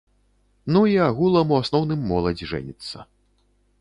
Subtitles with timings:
[0.77, 2.97] Ну і агулам у асноўным моладзь жэніцца.